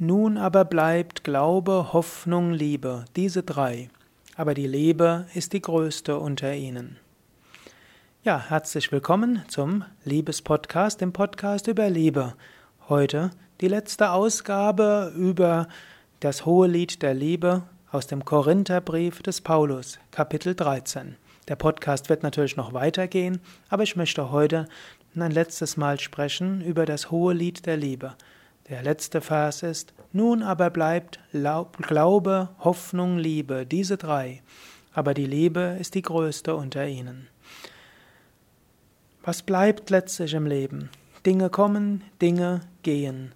Nun 0.00 0.38
aber 0.38 0.64
bleibt 0.64 1.24
Glaube, 1.24 1.92
Hoffnung, 1.92 2.52
Liebe, 2.52 3.04
diese 3.16 3.42
drei. 3.42 3.90
Aber 4.36 4.54
die 4.54 4.68
Liebe 4.68 5.26
ist 5.34 5.52
die 5.52 5.60
größte 5.60 6.20
unter 6.20 6.54
ihnen. 6.54 6.98
Ja, 8.22 8.38
herzlich 8.48 8.92
willkommen 8.92 9.42
zum 9.48 9.84
Liebespodcast, 10.04 11.00
dem 11.00 11.12
Podcast 11.12 11.66
über 11.66 11.90
Liebe. 11.90 12.34
Heute 12.88 13.30
die 13.60 13.66
letzte 13.66 14.12
Ausgabe 14.12 15.12
über 15.16 15.66
das 16.20 16.46
hohe 16.46 16.68
Lied 16.68 17.02
der 17.02 17.14
Liebe 17.14 17.64
aus 17.90 18.06
dem 18.06 18.24
Korintherbrief 18.24 19.20
des 19.22 19.40
Paulus, 19.40 19.98
Kapitel 20.12 20.54
13. 20.54 21.16
Der 21.48 21.56
Podcast 21.56 22.08
wird 22.08 22.22
natürlich 22.22 22.56
noch 22.56 22.72
weitergehen, 22.72 23.40
aber 23.68 23.82
ich 23.82 23.96
möchte 23.96 24.30
heute 24.30 24.68
ein 25.16 25.32
letztes 25.32 25.76
Mal 25.76 25.98
sprechen 25.98 26.60
über 26.60 26.86
das 26.86 27.10
hohe 27.10 27.34
Lied 27.34 27.66
der 27.66 27.76
Liebe. 27.76 28.14
Der 28.70 28.82
letzte 28.82 29.20
Vers 29.22 29.62
ist, 29.62 29.94
nun 30.12 30.42
aber 30.42 30.68
bleibt 30.68 31.20
Glaube, 31.32 32.50
Hoffnung, 32.58 33.16
Liebe, 33.16 33.64
diese 33.64 33.96
drei, 33.96 34.42
aber 34.92 35.14
die 35.14 35.26
Liebe 35.26 35.76
ist 35.80 35.94
die 35.94 36.02
größte 36.02 36.54
unter 36.54 36.86
ihnen. 36.86 37.28
Was 39.22 39.42
bleibt 39.42 39.90
letztlich 39.90 40.34
im 40.34 40.46
Leben? 40.46 40.90
Dinge 41.24 41.50
kommen, 41.50 42.04
Dinge 42.20 42.60
gehen. 42.82 43.32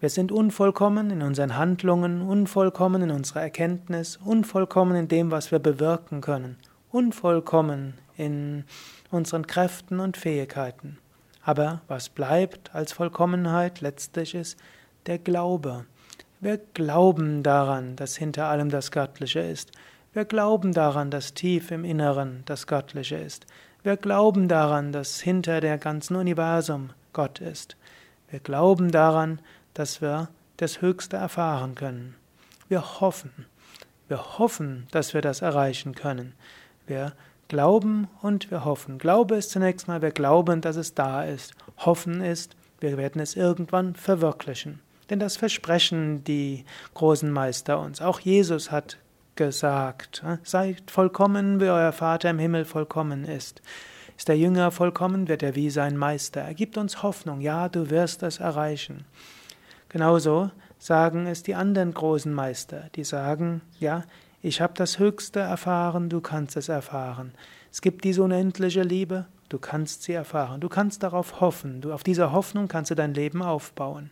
Wir 0.00 0.10
sind 0.10 0.32
unvollkommen 0.32 1.10
in 1.10 1.22
unseren 1.22 1.56
Handlungen, 1.56 2.20
unvollkommen 2.20 3.02
in 3.02 3.10
unserer 3.10 3.42
Erkenntnis, 3.42 4.18
unvollkommen 4.24 4.96
in 4.96 5.08
dem, 5.08 5.30
was 5.30 5.50
wir 5.50 5.60
bewirken 5.60 6.20
können, 6.20 6.56
unvollkommen 6.90 7.94
in 8.16 8.64
unseren 9.10 9.46
Kräften 9.46 10.00
und 10.00 10.16
Fähigkeiten. 10.16 10.98
Aber 11.44 11.82
was 11.88 12.08
bleibt 12.08 12.74
als 12.74 12.92
Vollkommenheit 12.92 13.80
letztlich 13.80 14.34
ist 14.34 14.58
der 15.06 15.18
Glaube. 15.18 15.84
Wir 16.40 16.58
glauben 16.58 17.42
daran, 17.42 17.96
dass 17.96 18.16
hinter 18.16 18.46
allem 18.46 18.70
das 18.70 18.90
Göttliche 18.90 19.40
ist. 19.40 19.70
Wir 20.12 20.24
glauben 20.24 20.72
daran, 20.72 21.10
dass 21.10 21.34
tief 21.34 21.70
im 21.70 21.84
Inneren 21.84 22.42
das 22.46 22.66
Göttliche 22.66 23.16
ist. 23.16 23.46
Wir 23.82 23.96
glauben 23.96 24.48
daran, 24.48 24.92
dass 24.92 25.20
hinter 25.20 25.60
der 25.60 25.78
ganzen 25.78 26.16
Universum 26.16 26.90
Gott 27.12 27.40
ist. 27.40 27.76
Wir 28.30 28.40
glauben 28.40 28.90
daran, 28.90 29.40
dass 29.74 30.00
wir 30.00 30.28
das 30.56 30.80
Höchste 30.80 31.16
erfahren 31.16 31.74
können. 31.74 32.14
Wir 32.68 33.00
hoffen. 33.00 33.46
Wir 34.08 34.38
hoffen, 34.38 34.86
dass 34.90 35.14
wir 35.14 35.20
das 35.20 35.42
erreichen 35.42 35.94
können. 35.94 36.34
Wir 36.86 37.12
Glauben 37.48 38.08
und 38.22 38.50
wir 38.50 38.64
hoffen. 38.64 38.98
Glaube 38.98 39.36
ist 39.36 39.50
zunächst 39.50 39.88
mal, 39.88 40.02
wir 40.02 40.10
glauben, 40.10 40.60
dass 40.60 40.76
es 40.76 40.94
da 40.94 41.24
ist. 41.24 41.54
Hoffen 41.78 42.20
ist, 42.20 42.56
wir 42.80 42.96
werden 42.96 43.20
es 43.20 43.36
irgendwann 43.36 43.94
verwirklichen. 43.94 44.80
Denn 45.10 45.18
das 45.18 45.36
versprechen 45.36 46.24
die 46.24 46.64
großen 46.94 47.30
Meister 47.30 47.78
uns. 47.80 48.00
Auch 48.00 48.20
Jesus 48.20 48.70
hat 48.70 48.98
gesagt, 49.36 50.22
äh, 50.24 50.38
seid 50.42 50.90
vollkommen, 50.90 51.60
wie 51.60 51.68
euer 51.68 51.92
Vater 51.92 52.30
im 52.30 52.38
Himmel 52.38 52.64
vollkommen 52.64 53.24
ist. 53.24 53.60
Ist 54.16 54.28
der 54.28 54.38
Jünger 54.38 54.70
vollkommen, 54.70 55.28
wird 55.28 55.42
er 55.42 55.56
wie 55.56 55.70
sein 55.70 55.96
Meister. 55.96 56.40
Er 56.40 56.54
gibt 56.54 56.78
uns 56.78 57.02
Hoffnung, 57.02 57.40
ja, 57.40 57.68
du 57.68 57.90
wirst 57.90 58.22
es 58.22 58.38
erreichen. 58.38 59.04
Genauso 59.88 60.50
sagen 60.78 61.26
es 61.26 61.42
die 61.42 61.54
anderen 61.54 61.92
großen 61.92 62.32
Meister, 62.32 62.90
die 62.94 63.04
sagen, 63.04 63.60
ja, 63.80 64.04
ich 64.44 64.60
habe 64.60 64.74
das 64.76 64.98
Höchste 64.98 65.40
erfahren, 65.40 66.10
du 66.10 66.20
kannst 66.20 66.58
es 66.58 66.68
erfahren. 66.68 67.32
Es 67.72 67.80
gibt 67.80 68.04
diese 68.04 68.22
unendliche 68.22 68.82
Liebe, 68.82 69.24
du 69.48 69.58
kannst 69.58 70.02
sie 70.02 70.12
erfahren. 70.12 70.60
Du 70.60 70.68
kannst 70.68 71.02
darauf 71.02 71.40
hoffen. 71.40 71.80
Du, 71.80 71.94
auf 71.94 72.02
dieser 72.02 72.30
Hoffnung 72.30 72.68
kannst 72.68 72.90
du 72.90 72.94
dein 72.94 73.14
Leben 73.14 73.40
aufbauen. 73.40 74.10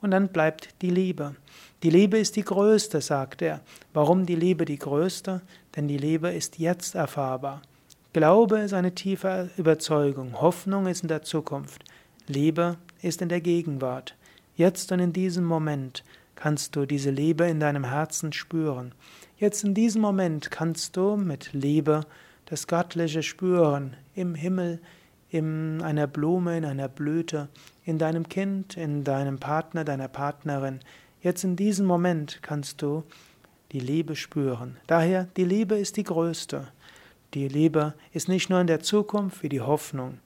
Und 0.00 0.12
dann 0.12 0.28
bleibt 0.28 0.80
die 0.82 0.90
Liebe. 0.90 1.34
Die 1.82 1.90
Liebe 1.90 2.16
ist 2.16 2.36
die 2.36 2.44
größte, 2.44 3.00
sagt 3.00 3.42
er. 3.42 3.60
Warum 3.92 4.24
die 4.24 4.36
Liebe 4.36 4.64
die 4.64 4.78
größte? 4.78 5.40
Denn 5.74 5.88
die 5.88 5.98
Liebe 5.98 6.30
ist 6.30 6.60
jetzt 6.60 6.94
erfahrbar. 6.94 7.60
Glaube 8.12 8.60
ist 8.60 8.72
eine 8.72 8.94
tiefe 8.94 9.50
Überzeugung. 9.56 10.40
Hoffnung 10.40 10.86
ist 10.86 11.02
in 11.02 11.08
der 11.08 11.22
Zukunft. 11.22 11.82
Liebe 12.28 12.76
ist 13.02 13.20
in 13.20 13.28
der 13.28 13.40
Gegenwart. 13.40 14.14
Jetzt 14.54 14.92
und 14.92 15.00
in 15.00 15.12
diesem 15.12 15.44
Moment 15.44 16.04
kannst 16.40 16.74
du 16.74 16.86
diese 16.86 17.10
Liebe 17.10 17.44
in 17.44 17.60
deinem 17.60 17.84
Herzen 17.84 18.32
spüren. 18.32 18.94
Jetzt 19.36 19.62
in 19.62 19.74
diesem 19.74 20.00
Moment 20.00 20.50
kannst 20.50 20.96
du 20.96 21.16
mit 21.16 21.52
Liebe 21.52 22.06
das 22.46 22.66
Göttliche 22.66 23.22
spüren, 23.22 23.94
im 24.14 24.34
Himmel, 24.34 24.80
in 25.28 25.82
einer 25.82 26.06
Blume, 26.06 26.56
in 26.56 26.64
einer 26.64 26.88
Blüte, 26.88 27.48
in 27.84 27.98
deinem 27.98 28.26
Kind, 28.28 28.78
in 28.78 29.04
deinem 29.04 29.38
Partner, 29.38 29.84
deiner 29.84 30.08
Partnerin. 30.08 30.80
Jetzt 31.20 31.44
in 31.44 31.56
diesem 31.56 31.84
Moment 31.84 32.38
kannst 32.40 32.80
du 32.80 33.04
die 33.72 33.80
Liebe 33.80 34.16
spüren. 34.16 34.78
Daher, 34.86 35.28
die 35.36 35.44
Liebe 35.44 35.76
ist 35.76 35.98
die 35.98 36.04
größte. 36.04 36.68
Die 37.34 37.48
Liebe 37.48 37.92
ist 38.12 38.28
nicht 38.28 38.48
nur 38.48 38.62
in 38.62 38.66
der 38.66 38.80
Zukunft 38.80 39.42
wie 39.42 39.50
die 39.50 39.60
Hoffnung. 39.60 40.18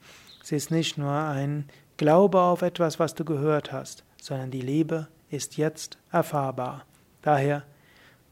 Sie 0.45 0.55
ist 0.55 0.71
nicht 0.71 0.97
nur 0.97 1.13
ein 1.13 1.69
Glaube 1.97 2.41
auf 2.41 2.63
etwas, 2.63 3.01
was 3.01 3.17
du 3.17 3.25
gehört 3.25 3.73
hast, 3.73 4.05
sondern 4.23 4.53
die 4.53 4.61
Liebe 4.61 5.09
ist 5.35 5.57
jetzt 5.57 5.99
erfahrbar. 6.11 6.85
Daher 7.23 7.65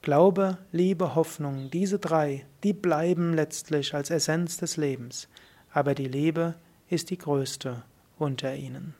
Glaube, 0.02 0.58
Liebe, 0.72 1.14
Hoffnung, 1.14 1.70
diese 1.70 2.00
drei, 2.00 2.44
die 2.64 2.72
bleiben 2.72 3.34
letztlich 3.34 3.94
als 3.94 4.10
Essenz 4.10 4.56
des 4.56 4.76
Lebens, 4.76 5.28
aber 5.72 5.94
die 5.94 6.08
Liebe 6.08 6.56
ist 6.88 7.10
die 7.10 7.18
größte 7.18 7.84
unter 8.18 8.52
ihnen. 8.52 8.96